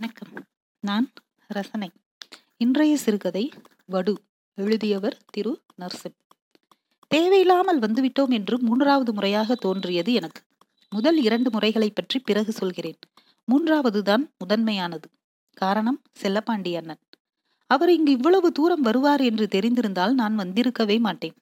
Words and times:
வணக்கம். 0.00 0.44
நான் 0.80 1.12
ரசனை. 1.46 1.90
இன்றைய 2.56 2.96
சிறுகதை 2.96 3.50
வடு 3.86 4.22
எழுதியவர் 4.54 5.18
திரு. 5.32 5.62
நர்சிப் 5.78 6.16
தேவையில்லாமல் 7.06 7.78
வந்துவிட்டோம் 7.78 8.28
என்று 8.28 8.58
மூன்றாவது 8.58 9.12
முறையாக 9.12 9.54
தோன்றியது 9.54 10.12
எனக்கு. 10.12 10.42
முதல் 10.90 11.22
இரண்டு 11.22 11.50
முறைகளை 11.50 11.90
பற்றி 11.90 12.18
பிறகு 12.18 12.52
சொல்கிறேன். 12.52 12.98
மூன்றாவது 13.44 14.02
தான் 14.02 14.32
முதன்மையானது. 14.38 15.10
காரணம் 15.52 16.02
செல்லப்பாண்டி 16.22 16.76
அண்ணன். 16.76 17.00
அவர் 17.66 17.90
இங்கு 17.90 18.12
இவ்வளவு 18.12 18.52
தூரம் 18.52 18.80
வருவார் 18.80 19.20
என்று 19.20 19.46
தெரிந்திருந்தால் 19.46 20.12
நான் 20.12 20.38
வந்திருக்கவே 20.38 21.00
மாட்டேன். 21.00 21.34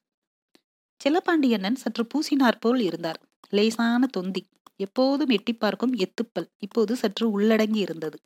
செல்லப்பாண்டி 1.03 1.53
அண்ணன் 1.53 1.75
சற்று 1.75 2.07
பூசினார் 2.07 2.59
போல் 2.59 2.79
இருந்தார். 2.79 3.21
லேசான 3.49 4.05
தொந்தி. 4.05 4.45
எப்போதும் 4.75 5.29
எட்டி 5.29 5.53
பார்க்கும் 5.53 5.95
எத்துப்பல். 5.95 6.47
இப்போது 6.59 6.95
சற்று 6.95 7.39
உள்ளடங்கி 7.39 7.75
இருந்தது. 7.75 8.19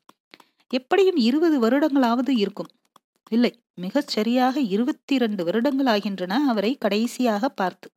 எப்படியும் 0.74 1.16
இருபது 1.16 1.58
வருடங்களாவது 1.60 2.38
இருக்கும். 2.38 2.68
இல்லை 3.30 3.52
மிகச் 3.76 4.08
சரியாக 4.08 4.60
இருபத்தி 4.60 5.16
இரண்டு 5.16 5.44
வருடங்கள் 5.44 5.86
ஆகின்றன 5.86 6.46
அவரை 6.48 6.78
கடைசியாக 6.78 7.50
பார்த்து. 7.50 7.90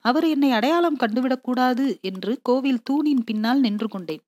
அவர் 0.00 0.26
என்னை 0.28 0.50
அடையாளம் 0.50 0.96
கண்டுவிடக்கூடாது 0.96 2.00
என்று 2.00 2.38
கோவில் 2.42 2.82
தூணின் 2.82 3.24
பின்னால் 3.24 3.60
நின்று 3.60 3.88
கொண்டேன். 3.88 4.22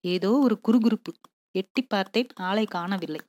ஏதோ 0.00 0.30
ஒரு 0.30 0.60
குறுகுறுப்பு. 0.68 1.12
எட்டி 1.50 1.82
பார்த்தேன் 1.82 2.28
ஆளை 2.34 2.66
காணவில்லை. 2.66 3.20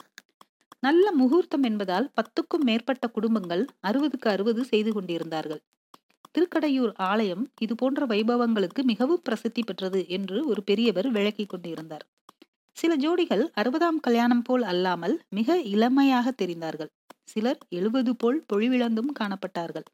நல்ல 0.80 1.12
முகூர்த்தம் 1.12 1.64
என்பதால் 1.64 2.12
பத்துக்கும் 2.16 2.64
மேற்பட்ட 2.64 3.08
குடும்பங்கள் 3.08 3.66
அறுபதுக்கு 3.88 4.28
அறுபது 4.28 4.64
செய்து 4.64 4.94
கொண்டிருந்தார்கள். 4.94 5.62
திருக்கடையூர் 6.38 6.94
ஆலயம் 6.96 7.52
இது 7.60 7.76
போன்ற 7.76 8.06
வைபவங்களுக்கு 8.06 8.82
மிகவும் 8.84 9.22
பிரசித்தி 9.24 9.64
பெற்றது 9.64 10.08
என்று 10.08 10.48
ஒரு 10.48 10.64
பெரியவர் 10.64 11.10
விளக்கிக் 11.12 11.50
கொண்டிருந்தார். 11.50 12.06
சில 12.84 12.96
ஜோடிகள் 12.96 13.44
அறுபதாம் 13.58 14.00
கல்யாணம் 14.02 14.42
போல் 14.42 14.62
அல்லாமல் 14.62 15.22
மிக 15.30 15.60
இளமையாக 15.62 16.34
தெரிந்தார்கள். 16.42 16.88
சிலர் 17.24 17.58
எழுபது 17.70 18.16
போல் 18.16 18.46
பொழிவிழந்தும் 18.54 19.12
காணப்பட்டார்கள். 19.20 19.86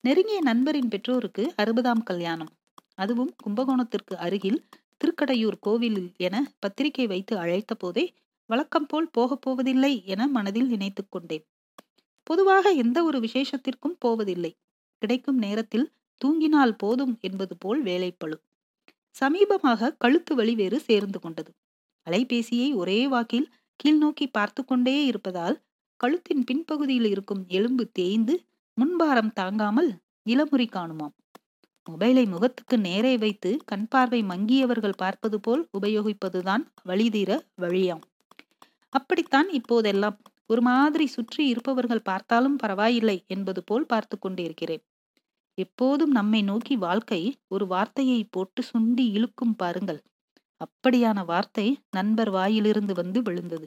நெருங்கிய 0.00 0.40
நண்பரின் 0.40 0.88
பெற்றோருக்கு 0.88 1.54
அறுபதாம் 1.62 2.02
கல்யாணம். 2.02 2.48
அதுவும் 2.94 3.34
கும்பகோணத்திற்கு 3.46 4.14
அருகில் 4.16 4.64
திருக்கடையூர் 5.00 5.58
கோவிலில் 5.60 6.12
என 6.16 6.52
பத்திரிகை 6.58 7.06
வைத்து 7.06 7.38
அழைத்த 7.38 7.74
போதே 7.74 8.04
வழக்கம் 8.46 8.86
போல் 8.86 9.10
போகப் 9.10 9.42
போவதில்லை 9.42 10.02
என 10.04 10.26
மனதில் 10.26 10.66
நினைத்துக் 10.66 11.10
கொண்டேன். 11.10 11.44
பொதுவாக 12.22 12.70
எந்த 12.70 13.04
ஒரு 13.04 13.18
விசேஷத்திற்கும் 13.18 13.98
போவதில்லை. 13.98 14.52
கிடைக்கும் 14.98 15.38
நேரத்தில் 15.38 15.92
தூங்கினால் 16.24 16.74
போதும் 16.78 17.18
என்பது 17.20 17.56
போல் 17.58 17.82
வேலைப்பழு 17.82 18.36
சமீபமாக 19.20 19.96
கழுத்து 19.98 20.34
வலி 20.34 20.54
வேறு 20.54 20.80
சேர்ந்து 20.80 21.20
கொண்டது. 21.20 21.50
அலைபேசியை 22.06 22.68
ஒரே 22.74 23.00
வாக்கில் 23.06 23.48
கீழ்நோக்கி 23.80 24.26
பார்த்து 24.30 24.64
கொண்டே 24.64 24.96
இருப்பதால் 25.04 25.56
கழுத்தின் 26.00 26.44
பின்பகுதியில் 26.44 27.08
இருக்கும் 27.10 27.42
எலும்பு 27.48 27.84
தேய்ந்து 27.92 28.34
முன்பாரம் 28.76 29.32
தாங்காமல் 29.32 29.90
இளமுறி 30.22 30.66
காணுமாம். 30.66 31.14
மொபைலை 31.86 32.24
முகத்துக்கு 32.28 32.76
நேரே 32.78 33.14
வைத்து 33.18 33.50
கண் 33.64 33.88
பார்வை 33.88 34.20
மங்கியவர்கள் 34.22 34.96
பார்ப்பது 34.96 35.38
போல் 35.40 35.62
உபயோகிப்பதுதான் 35.78 36.62
வழிதீர 36.84 37.30
வழியாம். 37.62 38.04
அப்படித்தான் 38.92 39.48
இப்போதெல்லாம். 39.50 40.18
ஒரு 40.46 40.62
மாதிரி 40.62 41.06
சுற்றி 41.06 41.42
இருப்பவர்கள் 41.46 42.02
பார்த்தாலும் 42.02 42.56
பரவாயில்லை 42.56 43.16
என்பது 43.26 43.60
போல் 43.64 43.86
பார்த்து 43.86 44.16
கொண்டிருக்கிறேன் 44.18 44.82
எப்போதும் 45.58 46.10
நம்மை 46.10 46.42
நோக்கி 46.42 46.74
வாழ்க்கை 46.76 47.20
ஒரு 47.48 47.66
வார்த்தையை 47.66 48.20
போட்டு 48.30 48.62
சுண்டி 48.62 49.04
இழுக்கும் 49.10 49.56
பாருங்கள். 49.56 50.00
அப்படியான 50.60 51.24
வார்த்தை 51.24 51.66
நண்பர் 51.90 52.30
வாயிலிருந்து 52.30 52.94
வந்து 52.94 53.22
விழுந்தது. 53.22 53.66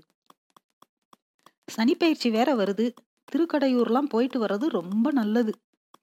சனிப்பயிற்சி 1.76 2.32
வேற 2.32 2.56
வருது. 2.56 2.86
திருக்கடையூர்லாம் 3.32 4.10
போயிட்டு 4.10 4.46
வர்றது 4.46 4.68
ரொம்ப 4.70 5.12
நல்லது. 5.12 5.54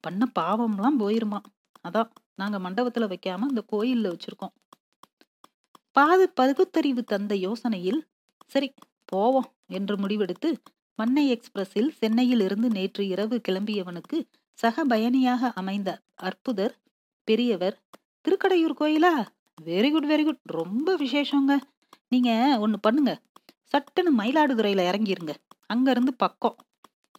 பண்ண 0.01 0.27
பாவம்லாம் 0.39 0.99
போயிருமா? 0.99 1.41
அதான் 1.89 2.11
நாங்க 2.35 2.59
மண்டபத்துல 2.59 3.09
வைக்காம 3.09 3.49
இந்த 3.49 3.63
கோயில்ல 3.73 4.13
வச்சிருக்கோம். 4.15 4.55
பாது 5.93 6.31
பகுத்தறிவு 6.31 7.05
தந்த 7.05 7.35
யோசனையில் 7.35 8.01
சரி 8.47 8.75
போவோம் 9.05 9.49
என்று 9.67 9.97
முடிவெடுத்து 9.97 10.51
மன்னை 10.99 11.25
எக்ஸ்பிரஸில் 11.31 11.91
சென்னையில் 11.91 12.41
இருந்து 12.41 12.69
நேற்று 12.69 13.07
இரவு 13.07 13.41
கிளம்பியவனுக்கு 13.49 14.19
சக 14.59 14.85
பயணியாக 14.85 15.53
அமைந்த 15.53 15.91
அற்புதர் 16.23 16.75
பெரியவர் 17.29 17.77
திருக்கடையூர் 18.25 18.77
கோயிலா? 18.81 19.15
வெரி 19.59 19.89
குட் 19.91 20.07
வெரி 20.07 20.25
குட் 20.25 20.41
ரொம்ப 20.51 20.89
விசேஷங்க. 20.97 21.53
நீங்கள் 22.09 22.59
ஒன்று 22.59 22.79
பண்ணுங்க. 22.81 23.13
சட்டுன்னு 23.73 24.11
மயிலாடுதுறையில் 24.21 24.87
இறங்கிருங்க. 24.89 25.33
அங்கேருந்து 25.75 26.13
பக்கம். 26.17 26.57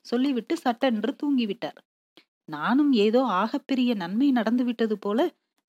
சொல்லிவிட்டு 0.02 0.54
சட்டென்று 0.58 1.12
தூங்கிவிட்டார். 1.24 1.78
நானும் 2.50 2.92
ஏதோ 2.94 3.22
ஆகப்பெரிய 3.42 3.92
நன்மை 3.96 4.28
நடந்து 4.32 4.64
விட்டது 4.64 4.96
போல 4.98 5.20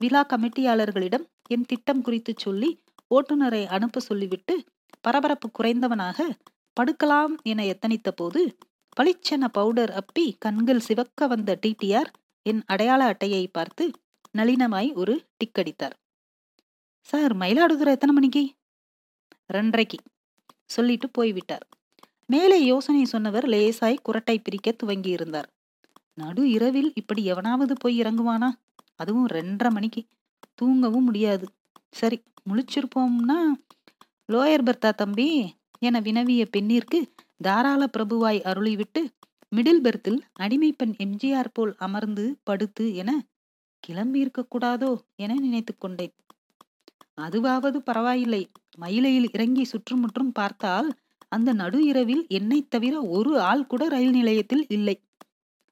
விழா 0.01 0.21
கமிட்டியாளர்களிடம் 0.23 1.25
என் 1.47 1.65
திட்டம் 1.65 2.01
குறித்து 2.01 2.33
சொல்லி 2.37 2.69
ஓட்டுநரை 3.11 3.61
அனுப்ப 3.67 3.99
சொல்லிவிட்டு 3.99 4.55
பரபரப்பு 5.01 5.47
குறைந்தவனாக 5.49 6.19
படுக்கலாம் 6.77 7.35
என 7.43 7.63
எத்தனித்த 7.63 8.09
போது 8.11 8.41
பளிச்சென 8.97 9.47
பவுடர் 9.51 9.91
அப்பி 9.91 10.25
கண்கள் 10.39 10.85
சிவக்க 10.87 11.27
வந்த 11.27 11.57
டிடிஆர் 11.65 12.11
என் 12.45 12.61
அடையாள 12.65 13.01
அட்டையை 13.05 13.43
பார்த்து 13.51 13.85
நளினமாய் 14.35 14.89
ஒரு 14.93 15.15
டிக் 15.37 15.59
அடித்தார் 15.59 15.95
சார் 17.07 17.33
மயிலாடுதுறை 17.35 17.91
எத்தனை 17.91 18.13
மணிக்கு? 18.13 18.43
ரெண்டரைக்கு 19.53 19.97
சொல்லிட்டு 20.65 21.07
போய்விட்டார் 21.09 21.65
மேலே 22.25 22.57
யோசனை 22.65 23.03
சொன்னவர் 23.05 23.45
லேசாய் 23.47 24.03
குரட்டை 24.07 24.35
பிரிக்க 24.37 24.71
துவங்கி 24.71 25.09
இருந்தார். 25.09 25.47
நடு 26.13 26.49
இரவில் 26.49 26.91
இப்படி 26.95 27.21
எவனாவது 27.25 27.73
போய் 27.73 27.95
இறங்குவானா? 28.01 28.49
அதுவும் 28.95 29.27
ரெண்டரை 29.27 29.71
மணிக்கு. 29.71 30.01
தூங்கவும் 30.55 31.03
முடியாது. 31.03 31.45
சரி 31.89 32.17
முழிச்சிருப்போம்னா 32.49 33.39
லோயர் 34.31 34.67
பர்தா 34.67 34.91
தம்பி 34.95 35.27
என 35.79 35.99
வினவிய 35.99 36.43
பெண்ணிற்கு 36.45 36.99
தாராள 37.41 37.81
பிரபுவாய் 37.85 38.39
அருளிவிட்டு 38.41 39.01
மிடில் 39.55 39.81
பெர்த்தில் 39.81 40.19
அடிமை 40.33 40.71
பெண் 40.71 40.95
எம்ஜிஆர் 40.97 41.53
போல் 41.53 41.73
அமர்ந்து 41.77 42.25
படுத்து 42.43 42.85
என 42.95 43.11
கிளம்பி 43.83 44.19
இருக்கக்கூடாதோ 44.25 44.91
என 45.15 45.33
நினைத்து 45.33 45.73
கொண்டேன். 45.77 46.13
அதுவாவது 47.17 47.77
பரவாயில்லை. 47.79 48.43
மயிலையில் 48.77 49.29
இறங்கி 49.33 49.63
சுற்றுமுற்றும் 49.63 50.31
பார்த்தால் 50.31 50.89
அந்த 51.31 51.49
நடு 51.53 51.79
இரவில் 51.85 52.23
என்னை 52.29 52.59
தவிர 52.67 53.01
ஒரு 53.09 53.31
ஆள் 53.41 53.65
கூட 53.65 53.83
ரயில் 53.87 54.11
நிலையத்தில் 54.11 54.65
இல்லை. 54.69 54.95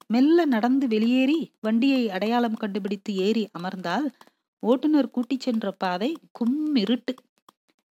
மெல்ல 0.06 0.44
நடந்து 0.44 0.86
வெளியேறி 0.88 1.38
வண்டியை 1.60 2.02
அடையாளம் 2.10 2.54
கண்டுபிடித்து 2.54 3.12
ஏறி 3.18 3.44
அமர்ந்தால் 3.52 4.06
ஓட்டுநர் 4.62 5.10
கூட்டிச் 5.10 5.40
சென்ற 5.40 5.66
பாதை 5.72 6.10
கும்மிருட்டு. 6.38 7.14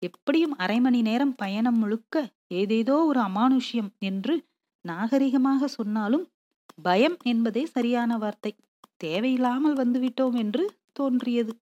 எப்படியும் 0.02 0.54
அரை 0.56 0.78
மணி 0.80 1.00
நேரம் 1.02 1.34
பயணம் 1.34 1.78
முழுக்க 1.78 2.16
ஏதேதோ 2.54 2.96
ஒரு 3.04 3.20
அமானுஷ்யம் 3.20 3.90
என்று 4.00 4.34
நாகரிகமாக 4.84 5.64
சொன்னாலும் 5.68 6.24
பயம் 6.82 7.16
என்பதே 7.22 7.64
சரியான 7.66 8.16
வார்த்தை. 8.18 8.52
தேவையில்லாமல் 8.96 9.76
வந்துவிட்டோம் 9.76 10.36
என்று 10.36 10.64
தோன்றியது. 10.92 11.52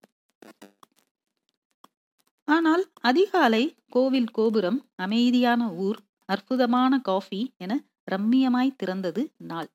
ஆனால் 2.49 2.83
அதிகாலை 2.99 3.63
கோவில் 3.89 4.31
கோபுரம் 4.31 4.79
அமைதியான 4.95 5.61
ஊர் 5.77 5.99
அற்புதமான 6.25 6.99
காஃபி 6.99 7.53
என 7.57 7.73
ரம்மியமாய் 8.11 8.77
திறந்தது 8.83 9.23
நாள். 9.37 9.69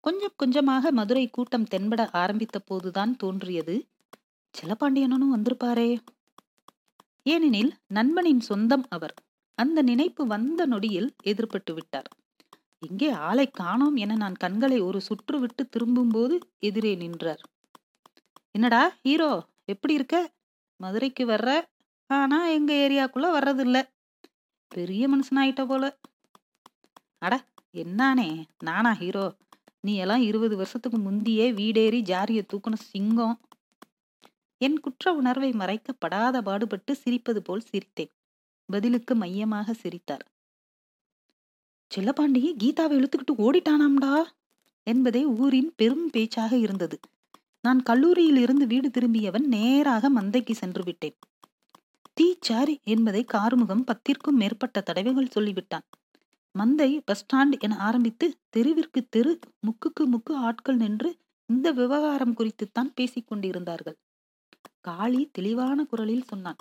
கொஞ்சம் 0.00 0.34
கொஞ்சமாக 0.36 0.90
மதுரை 0.90 1.24
கூட்டம் 1.30 1.66
தென்பட 1.70 2.02
ஆரம்பித்த 2.12 2.58
போதுதான் 2.58 3.16
தோன்றியது 3.16 3.76
செல்லப்பாண்டியனும் 4.54 5.34
வந்திருப்பாரே. 5.34 5.90
ஏனெனில் 7.22 7.72
நண்பனின் 7.86 8.40
சொந்தம் 8.40 8.84
அவர். 8.88 9.14
அந்த 9.54 9.82
நினைப்பு 9.82 10.26
வந்த 10.26 10.66
நொடியில் 10.66 11.14
எதிர்பட்டு 11.24 11.72
விட்டார். 11.72 12.08
இங்கே 12.78 13.10
ஆளை 13.10 13.46
காணோம் 13.50 13.96
என 13.96 14.14
நான் 14.14 14.32
கண்களை 14.32 14.80
ஒரு 14.80 15.00
சுற்று 15.00 15.38
விட்டு 15.38 15.68
திரும்பும்போது 15.68 16.38
எதிரே 16.58 16.94
நின்றார். 16.94 17.42
என்னடா 18.50 18.82
ஹீரோ 19.02 19.32
எப்படி 19.64 19.94
இருக்க? 19.94 20.16
மதுரைக்கு 20.76 21.26
வர்ற 21.26 21.50
ஆனா 22.10 22.46
எங்க 22.46 22.72
ஏரியாக்குள்ள 22.74 23.26
வர்றதில்ல. 23.26 23.88
பெரிய 24.68 25.08
மனுஷனாயிட்ட 25.08 25.66
போல. 25.66 25.98
அட 27.18 27.44
என்னானே? 27.72 28.44
நானா 28.58 28.92
ஹீரோ? 28.92 29.36
நீ 29.80 29.96
எல்லாம் 29.96 30.22
இருபது 30.22 30.56
வருஷத்துக்கு 30.56 30.98
முந்தியே 30.98 31.52
வீடேறி 31.52 32.00
ஜாரிய 32.02 32.42
தூக்குன 32.52 32.74
சிங்கம். 32.74 33.40
என் 34.58 34.80
குற்ற 34.80 35.12
உணர்வை 35.12 35.50
மறைக்கப்படாத 35.50 36.40
பாடுபட்டு 36.42 36.96
சிரிப்பது 37.04 37.36
போல் 37.36 37.62
சிரித்தேன். 37.72 38.10
பதிலுக்கு 38.66 39.14
மையமாக 39.14 39.72
சிரித்தார். 39.72 40.24
செல்லப்பாண்டி 41.94 42.54
கீதாவை 42.64 42.96
இழுத்துக்கிட்டு 42.98 43.36
ஓடிட்டானாம்டா? 43.36 44.24
என்பதே 44.82 45.24
ஊரின் 45.24 45.72
பெரும் 45.76 46.10
பேச்சாக 46.10 46.56
இருந்தது. 46.56 47.00
நான் 47.62 47.82
கல்லூரியில் 47.82 48.36
இருந்து 48.36 48.66
வீடு 48.66 48.90
திரும்பியவன் 48.90 49.46
நேராக 49.46 50.10
மந்தைக்கு 50.10 50.52
சென்று 50.52 50.84
விட்டேன். 50.84 51.18
தீச்சாரி 52.18 52.74
என்பதை 52.84 53.24
கார்முகம் 53.32 53.84
பத்திற்கும் 53.90 54.38
மேற்பட்ட 54.40 54.80
தடவைகள் 54.80 55.34
சொல்லிவிட்டான். 55.34 55.84
மந்தை 56.54 56.88
பஸ் 57.04 57.22
ஸ்டாண்ட் 57.24 57.54
என 57.58 57.76
ஆரம்பித்து 57.78 58.26
தெருவிற்கு 58.56 59.00
தெரு 59.08 59.32
முக்குக்கு 59.66 60.02
முக்கு 60.04 60.32
ஆட்கள் 60.32 60.76
நின்று 60.76 61.10
இந்த 61.48 61.68
விவகாரம் 61.72 62.34
குறித்துத்தான் 62.36 62.90
பேசிக் 62.94 63.26
கொண்டிருந்தார்கள். 63.26 63.96
காளி 64.80 65.22
தெளிவான 65.32 65.84
குரலில் 65.84 66.26
சொன்னான் 66.26 66.58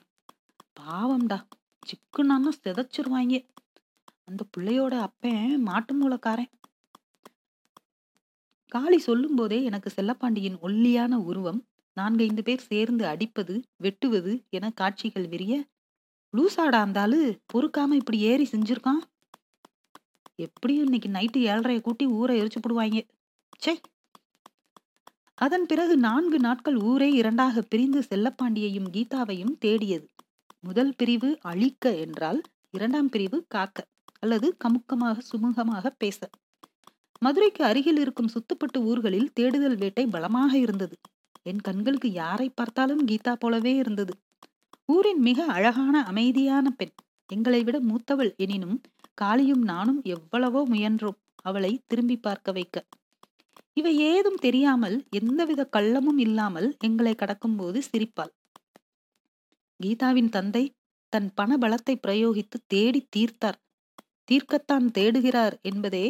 பாவம்டா 0.79 1.39
சிக்குனான்னா 1.83 2.51
செதைச்சிருவாங்க 2.63 3.35
அந்த 4.25 4.41
பிள்ளையோட 4.53 4.93
அப்பன் 4.99 5.61
மாட்டு 5.61 5.93
மூலக்காரன். 5.93 6.51
காளி 8.71 8.99
சொல்லும் 8.99 9.35
போதே 9.35 9.59
எனக்கு 9.63 9.89
செல்லப்பாண்டியின் 9.95 10.59
ஒல்லியான 10.59 11.19
உருவம் 11.19 11.61
நான்கைந்து 11.97 12.43
பேர் 12.43 12.67
சேர்ந்து 12.69 13.03
அடிப்பது 13.05 13.55
வெட்டுவது 13.83 14.33
என 14.49 14.71
காட்சிகள் 14.71 15.27
விரிய 15.27 15.55
லூசாடா 16.33 16.79
இருந்தாலு 16.83 17.19
பொறுக்காம 17.53 17.97
இப்படி 18.01 18.19
ஏறி 18.31 18.45
செஞ்சிருக்கான். 18.51 19.01
எப்படியும் 20.45 20.87
இன்னைக்கு 20.87 21.09
நைட்டு 21.09 21.39
ஏழரையை 21.51 21.81
கூட்டி 21.81 22.05
ஊரை 22.17 22.33
எரிச்சு 22.41 22.59
போடுவாங்க 22.61 22.99
சே 23.61 23.73
அதன் 25.37 25.65
பிறகு 25.65 25.95
நான்கு 25.97 26.37
நாட்கள் 26.39 26.77
ஊரே 26.89 27.09
இரண்டாக 27.11 27.61
பிரிந்து 27.71 27.99
செல்லப்பாண்டியையும் 28.09 28.89
கீதாவையும் 28.95 29.55
தேடியது. 29.59 30.07
முதல் 30.59 30.93
பிரிவு 30.97 31.29
அழிக்க 31.51 31.85
என்றால் 32.05 32.39
இரண்டாம் 32.71 33.09
பிரிவு 33.09 33.37
காக்க 33.47 33.77
அல்லது 34.19 34.47
கமுக்கமாக 34.63 35.17
சுமூகமாக 35.31 35.91
பேச. 35.97 36.19
மதுரைக்கு 37.21 37.61
அருகில் 37.63 37.99
இருக்கும் 38.03 38.31
சுத்துப்பட்டு 38.33 38.79
ஊர்களில் 38.89 39.29
தேடுதல் 39.33 39.77
வேட்டை 39.77 40.05
பலமாக 40.07 40.51
இருந்தது. 40.57 40.95
என் 41.47 41.61
கண்களுக்கு 41.61 42.09
யாரை 42.13 42.47
பார்த்தாலும் 42.49 43.03
கீதா 43.05 43.33
போலவே 43.33 43.73
இருந்தது. 43.75 44.13
ஊரின் 44.85 45.21
மிக 45.21 45.45
அழகான 45.47 45.95
அமைதியான 46.03 46.67
பெண். 46.69 46.93
எங்களை 47.29 47.61
விட 47.63 47.77
மூத்தவள் 47.81 48.31
எனினும் 48.37 48.77
காளியும் 49.13 49.63
நானும் 49.63 50.01
எவ்வளவோ 50.07 50.61
முயன்றோம் 50.69 51.19
அவளை 51.41 51.71
திரும்பி 51.87 52.17
பார்க்க 52.17 52.51
வைக்க. 52.51 52.77
இவை 53.73 53.93
ஏதும் 54.11 54.39
தெரியாமல் 54.39 54.97
எந்தவித 55.11 55.61
கள்ளமும் 55.75 56.17
இல்லாமல் 56.17 56.69
எங்களை 56.79 57.13
கடக்கும்போது 57.13 57.79
சிரிப்பாள். 57.91 58.31
கீதாவின் 59.79 60.29
தந்தை 60.29 60.63
தன் 61.13 61.29
பண 61.33 61.57
பலத்தை 61.57 61.95
பிரயோகித்து 62.07 62.57
தேடி 62.67 63.01
தீர்த்தார். 63.15 63.59
தீர்க்கத்தான் 64.31 64.87
தேடுகிறார் 64.97 65.55
என்பதே 65.61 66.05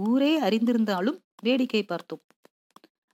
ஊரே 0.00 0.32
அறிந்திருந்தாலும் 0.40 1.18
வேடிக்கை 1.42 1.82
பார்த்தோம். 1.82 2.22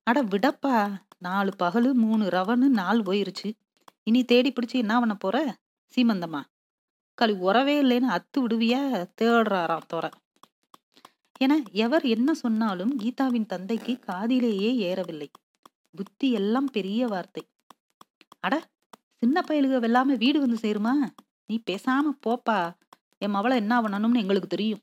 அட 0.07 0.19
விடப்பா! 0.23 0.77
நாலு 1.25 1.53
பகலு 1.59 1.93
மூணு 1.93 2.25
ரவனு 2.25 2.69
நாள் 2.73 3.03
போயிருச்சு. 3.03 3.49
இனி 4.03 4.25
தேடி 4.25 4.53
பிடிச்சி 4.53 4.73
என்ன 4.73 4.99
பண்ண 4.99 5.15
போற? 5.15 5.57
சீமந்தம்மா. 5.95 6.41
களி 7.15 7.33
உறவே 7.33 7.83
இல்லைன்னு 7.83 8.19
அத்து 8.19 8.39
விடுவியா? 8.39 9.07
தேடுறாராம் 9.23 9.87
தோற. 9.93 10.11
என 11.39 11.63
எவர் 11.73 12.05
என்ன 12.05 12.35
சொன்னாலும் 12.35 12.99
கீதாவின் 12.99 13.47
தந்தைக்கு 13.47 13.99
காதிலேயே 13.99 14.95
ஏறவில்லை. 14.95 15.31
புத்தி 15.91 16.33
எல்லாம் 16.33 16.67
பெரிய 16.67 17.07
வார்த்தை. 17.07 17.49
அட 18.41 18.69
சின்ன 19.17 19.45
பயலுக 19.49 19.81
வெல்லாம 19.85 20.17
வீடு 20.17 20.41
வந்து 20.41 20.59
சேருமா? 20.63 20.93
நீ 21.47 21.63
பேசாம 21.71 22.11
போப்பா. 22.27 22.75
என் 23.19 23.35
மவளை 23.35 23.55
என்ன 23.55 23.81
பண்ணணும்னு 23.81 24.17
எங்களுக்கு 24.17 24.49
தெரியும். 24.49 24.83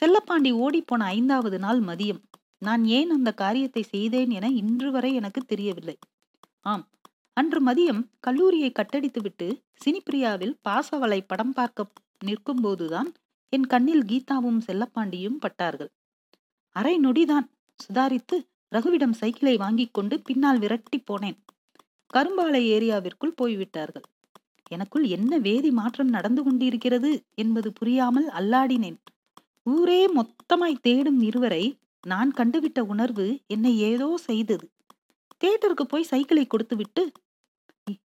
செல்லப்பாண்டி 0.00 0.52
ஓடி 0.52 0.82
போன 0.82 1.04
ஐந்தாவது 1.04 1.58
நாள் 1.58 1.80
மதியம். 1.80 2.22
நான் 2.62 2.84
ஏன் 2.84 3.10
அந்த 3.10 3.32
காரியத்தை 3.32 3.82
செய்தேன் 3.82 4.30
என 4.30 4.48
இன்று 4.50 4.90
வரை 4.90 5.14
எனக்கு 5.14 5.40
தெரியவில்லை. 5.44 5.98
ஆம். 6.62 6.84
அன்று 7.36 7.60
மதியம் 7.64 8.02
கல்லூரியை 8.20 8.72
கட்டடித்துவிட்டு 8.72 9.46
சினிப்பிரியாவில் 9.84 10.54
பாசவலை 10.68 11.20
படம் 11.26 11.52
பார்க்க 11.52 11.86
நிற்கும் 12.24 12.60
போதுதான் 12.60 13.12
என் 13.48 13.66
கண்ணில் 13.66 14.04
கீதாவும் 14.04 14.60
செல்லப்பாண்டியும் 14.66 15.38
பட்டார்கள். 15.38 15.90
அரை 16.76 16.98
நொடிதான் 16.98 17.46
சுதாரித்து 17.80 18.36
ரகுவிடம் 18.72 19.16
சைக்கிளை 19.20 19.56
வாங்கிக் 19.56 19.94
கொண்டு 19.94 20.20
பின்னால் 20.20 20.58
விரட்டி 20.58 20.98
போனேன். 21.10 21.38
கரும்பாலை 22.14 22.62
ஏரியாவிற்குள் 22.76 23.36
போய்விட்டார்கள். 23.36 24.06
எனக்குள் 24.68 25.04
என்ன 25.06 25.38
வேதி 25.38 25.70
மாற்றம் 25.70 26.08
நடந்து 26.08 26.42
கொண்டிருக்கிறது 26.42 27.10
என்பது 27.34 27.72
புரியாமல் 27.72 28.28
அல்லாடினேன். 28.28 28.98
ஊரே 29.62 30.00
மொத்தமாய் 30.08 30.82
தேடும் 30.82 31.20
இருவரை 31.20 31.64
நான் 32.06 32.30
கண்டுவிட்ட 32.36 32.80
உணர்வு 32.80 33.26
என்னை 33.46 33.78
ஏதோ 33.80 34.16
செய்தது. 34.16 34.66
தேட்டருக்கு 35.44 35.84
போய் 35.88 36.02
சைக்கிளை 36.02 36.46
கொடுத்துவிட்டு 36.46 37.12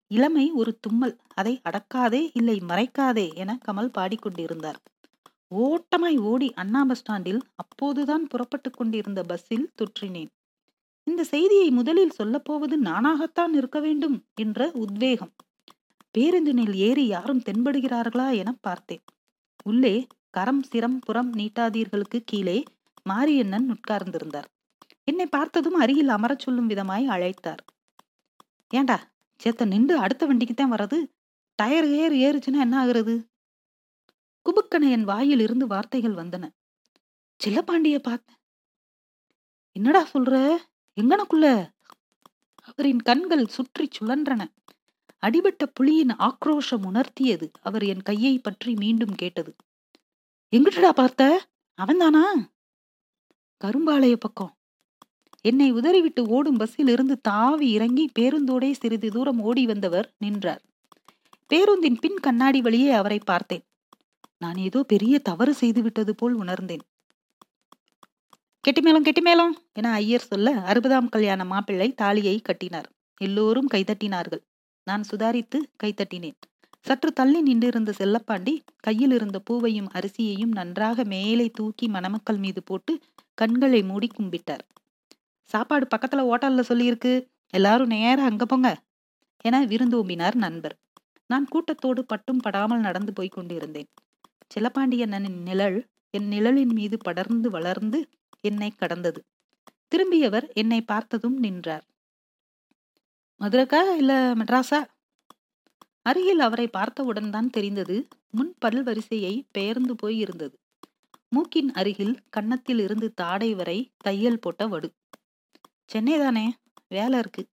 இளமை 0.06 0.50
ஒரு 0.50 0.78
தும்மல். 0.80 1.14
அதை 1.34 1.60
அடக்காதே 1.64 2.30
இல்லை 2.32 2.56
மறைக்காதே 2.68 3.26
என 3.34 3.58
கமல் 3.66 3.90
பாடிக்கொண்டிருந்தார். 3.98 4.78
ஓட்டமாய் 5.54 6.18
ஓடி 6.18 6.52
அண்ணா 6.54 6.84
பஸ் 6.84 6.98
ஸ்டாண்டில் 6.98 7.40
அப்போதுதான் 7.54 8.24
புறப்பட்டு 8.26 8.70
கொண்டிருந்த 8.70 9.20
பஸ்ஸில் 9.22 9.68
தொற்றினேன். 9.76 10.30
இந்த 11.06 11.24
செய்தியை 11.24 11.70
முதலில் 11.70 12.16
சொல்லப்போவது 12.18 12.76
நானாகத்தான் 12.82 13.52
இருக்க 13.52 13.80
வேண்டும் 13.80 14.16
என்ற 14.34 14.70
உத்வேகம். 14.74 15.32
பேருந்தினில் 16.14 16.74
ஏறி 16.74 17.06
யாரும் 17.06 17.42
தென்படுகிறார்களா 17.42 18.28
என 18.32 18.50
பார்த்தேன். 18.60 19.02
உள்ளே 19.64 20.06
கரம் 20.30 20.62
சிரம் 20.62 20.98
புறம் 20.98 21.30
நீட்டாதீர்களுக்கு 21.34 22.18
கீழே 22.24 22.58
மாரியண்ணன் 23.08 23.68
உட்கார்ந்திருந்தார். 23.70 24.48
என்னை 25.04 25.26
பார்த்ததும் 25.26 25.74
அருகில் 25.74 26.08
அமரச் 26.08 26.38
சொல்லும் 26.38 26.70
விதமாய் 26.70 27.06
அழைத்தார். 27.08 27.62
ஏண்டா 28.70 28.98
சேத்த 29.40 29.66
நின்று 29.66 29.98
அடுத்த 29.98 30.26
வண்டிக்கு 30.26 30.54
தான் 30.54 30.72
வர்றது? 30.72 30.98
டயர் 31.58 31.88
ஏர் 32.00 32.12
ஏறுச்சுன்னா 32.12 32.58
என்ன 32.58 32.76
ஆகுறது? 32.84 33.14
குபுக்கனை 34.46 34.90
என் 34.90 35.04
வாயில் 35.04 35.40
இருந்து 35.40 35.66
வார்த்தைகள் 35.66 36.14
வந்தன. 36.14 36.44
சில்லப்பாண்டிய 37.40 37.98
பார்த்தேன் 37.98 38.38
என்னடா 39.76 40.02
சொல்ற? 40.12 40.34
எங்கனக்குள்ள? 40.96 41.46
அவரின் 42.68 43.02
கண்கள் 43.02 43.44
சுற்றி 43.46 43.88
சுழன்றன. 43.96 44.42
அடிபட்ட 45.18 45.64
புலியின் 45.80 46.12
ஆக்ரோஷம் 46.18 46.84
உணர்த்தியது 46.90 47.46
அவர் 47.60 47.84
என் 47.84 48.02
கையை 48.02 48.38
பற்றி 48.38 48.74
மீண்டும் 48.74 49.14
கேட்டது. 49.14 49.52
எங்கிட்டடா 50.52 50.90
பார்த்த? 50.90 51.22
அவன்தானா? 51.78 52.24
கரும்பாளைய 53.64 54.14
பக்கம். 54.14 54.52
என்னை 55.40 55.72
உதறிவிட்டு 55.72 56.26
ஓடும் 56.28 56.56
பஸ்ஸில் 56.56 56.88
இருந்து 56.88 57.20
தாவி 57.20 57.70
இறங்கி 57.70 58.10
பேருந்தோடே 58.18 58.70
சிறிது 58.72 59.10
தூரம் 59.10 59.40
ஓடி 59.40 59.66
வந்தவர் 59.66 60.14
நின்றார். 60.18 60.62
பேருந்தின் 61.46 61.98
பின் 61.98 62.16
கண்ணாடி 62.16 62.60
வழியே 62.60 62.90
அவரை 62.90 63.18
பார்த்தேன். 63.24 63.64
நான் 64.38 64.56
ஏதோ 64.56 64.82
பெரிய 64.82 65.18
தவறு 65.18 65.54
செய்து 65.54 65.82
விட்டது 65.82 66.14
போல் 66.14 66.34
உணர்ந்தேன். 66.34 66.84
கெட்டிமேளம் 68.64 69.06
கெட்டிமேளம் 69.08 69.54
என 69.72 69.92
ஐயர் 69.92 70.20
சொல்ல 70.20 70.50
அறுபதாம் 70.50 71.08
கல்யாண 71.08 71.44
மாப்பிள்ளை 71.44 71.94
தாலியை 71.94 72.40
கட்டினார். 72.40 72.88
எல்லோரும் 73.20 73.68
கைதட்டினார்கள். 73.74 74.42
நான் 74.84 75.04
சுதாரித்து 75.10 75.58
கைத்தட்டினேன் 75.82 76.38
சற்று 76.80 77.12
தள்ளி 77.12 77.40
நின்றிருந்த 77.42 77.92
செல்லப்பாண்டி 77.98 78.60
கையில் 78.76 79.10
இருந்த 79.10 79.38
பூவையும் 79.38 79.88
அரிசியையும் 79.94 80.52
நன்றாக 80.52 81.04
மேலே 81.04 81.50
தூக்கி 81.54 81.88
மணமக்கள் 81.88 82.36
மீது 82.36 82.62
போட்டு 82.62 82.98
கண்களை 83.38 83.82
மூடி 83.82 84.08
கும்பிட்டார். 84.18 84.64
சாப்பாடு 85.42 85.86
பக்கத்துல 85.94 86.24
ஹோட்டல்ல 86.28 86.62
சொல்லியிருக்கு. 86.68 87.26
எல்லாரும் 87.50 87.86
நேரம் 87.86 88.24
அங்க 88.24 88.46
போங்க 88.46 88.76
என 89.44 89.64
விருந்தோம்பினார் 89.64 90.34
நண்பர். 90.34 90.76
நான் 91.26 91.46
கூட்டத்தோடு 91.48 92.04
பட்டும் 92.04 92.42
படாமல் 92.42 92.80
நடந்து 92.80 93.12
போய்க் 93.12 93.32
கொண்டிருந்தேன். 93.32 93.88
செல்லப்பாண்டியனின் 94.54 95.42
நிழல் 95.42 95.78
என் 96.10 96.28
நிழலின் 96.28 96.72
மீது 96.72 96.98
படர்ந்து 96.98 97.50
வளர்ந்து 97.50 97.98
என்னை 98.40 98.70
கடந்தது. 98.76 99.20
திரும்பியவர் 99.92 100.46
என்னை 100.52 100.80
பார்த்ததும் 100.82 101.38
நின்றார். 101.38 101.84
மதுரக்கா 103.40 103.96
இல்ல 103.96 104.12
மெட்ராஸா? 104.34 104.80
அருகில் 106.02 106.40
அவரை 106.40 106.66
பார்த்தவுடன் 106.68 107.30
தான் 107.30 107.50
தெரிந்தது. 107.50 107.96
முன் 108.30 108.54
பல் 108.58 108.82
வரிசையை 108.82 109.34
பெயர்ந்து 109.52 109.94
போய் 109.94 110.16
இருந்தது 110.18 110.56
மூக்கின் 111.28 111.70
அருகில் 111.72 112.14
கன்னத்தில் 112.30 112.78
இருந்து 112.78 113.14
தாடை 113.14 113.54
வரை 113.54 113.92
தையல் 113.96 114.38
போட்ட 114.38 114.66
வடு. 114.66 114.94
சென்னை 115.84 116.18
தானே? 116.18 116.54
வேலை 116.88 117.18
இருக்கு. 117.18 117.48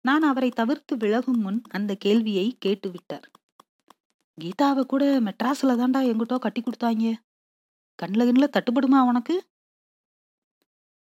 நான் 0.00 0.22
அவரை 0.22 0.50
தவிர்த்து 0.50 0.96
விலகும் 0.96 1.40
முன் 1.40 1.62
அந்த 1.70 1.94
கேள்வியை 1.94 2.56
கேட்டு 2.58 2.90
விட்டார். 2.90 3.30
கீதாவை 4.38 4.84
கூட 4.86 5.20
மெட்ராஸ்ல 5.20 5.74
தான்டா 5.80 6.00
எங்கிட்டோ 6.10 6.38
கட்டி 6.38 6.62
கொடுத்தாங்க 6.62 7.14
கண்ணில் 7.94 8.26
கண்ணில் 8.26 8.54
தட்டுப்படுமா 8.56 9.00
உனக்கு? 9.06 9.36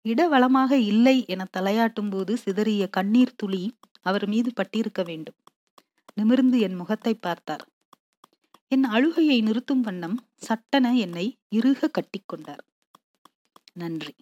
இடவளமாக 0.05 0.71
இல்லை 0.71 1.25
என 1.27 1.45
தலையாட்டும் 1.57 2.09
போது 2.09 2.37
சிதறிய 2.37 2.89
கண்ணீர் 2.89 3.35
துளி 3.35 3.77
அவர் 4.01 4.27
மீது 4.27 4.51
பட்டிருக்க 4.55 5.05
வேண்டும். 5.05 5.35
நிமிர்ந்து 6.13 6.59
என் 6.59 6.75
முகத்தை 6.75 7.13
பார்த்தார். 7.15 7.65
என் 8.71 8.83
அழுகையை 8.87 9.37
நிறுத்தும் 9.41 9.81
வண்ணம் 9.81 10.17
சட்டென 10.41 10.93
என்னை 10.97 11.25
இறுக 11.49 11.89
கட்டிக்கொண்டார் 11.91 12.63
நன்றி. 13.73 14.13